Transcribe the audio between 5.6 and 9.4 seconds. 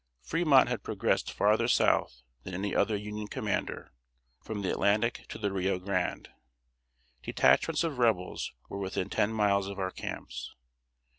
Grande. Detachments of Rebels were within ten